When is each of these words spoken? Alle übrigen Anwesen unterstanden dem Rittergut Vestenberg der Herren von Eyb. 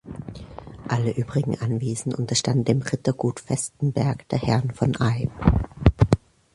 Alle 0.87 1.11
übrigen 1.15 1.59
Anwesen 1.59 2.15
unterstanden 2.15 2.65
dem 2.65 2.81
Rittergut 2.81 3.47
Vestenberg 3.51 4.27
der 4.29 4.39
Herren 4.39 4.71
von 4.71 4.95
Eyb. 4.99 5.29